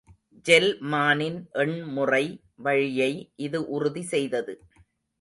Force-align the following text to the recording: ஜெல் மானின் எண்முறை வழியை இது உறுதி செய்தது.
ஜெல் 0.45 0.71
மானின் 0.83 1.37
எண்முறை 1.53 2.23
வழியை 2.57 3.11
இது 3.39 3.61
உறுதி 3.69 4.01
செய்தது. 4.01 4.55